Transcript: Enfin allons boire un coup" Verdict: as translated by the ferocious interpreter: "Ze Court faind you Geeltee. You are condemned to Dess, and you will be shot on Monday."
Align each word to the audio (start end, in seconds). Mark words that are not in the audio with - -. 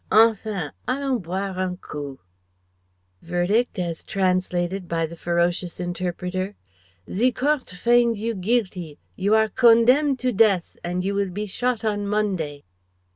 Enfin 0.11 0.71
allons 0.87 1.21
boire 1.21 1.59
un 1.59 1.75
coup" 1.77 2.17
Verdict: 3.31 3.77
as 3.77 4.03
translated 4.03 4.87
by 4.87 5.05
the 5.05 5.15
ferocious 5.15 5.79
interpreter: 5.79 6.55
"Ze 7.07 7.31
Court 7.31 7.69
faind 7.69 8.17
you 8.17 8.33
Geeltee. 8.33 8.97
You 9.15 9.35
are 9.35 9.47
condemned 9.49 10.17
to 10.17 10.31
Dess, 10.31 10.75
and 10.83 11.03
you 11.03 11.13
will 11.13 11.29
be 11.29 11.45
shot 11.45 11.85
on 11.85 12.07
Monday." 12.07 12.63